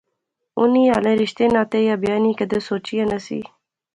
انی 0.59 0.83
ہالے 0.91 1.13
رشتے 1.21 1.45
ناطے 1.53 1.79
یا 1.87 1.95
بیاہ 2.01 2.19
نی 2.23 2.31
کیدے 2.39 2.59
سوچی 2.67 2.93
ایہہ 2.97 3.09
نہسی 3.09 3.39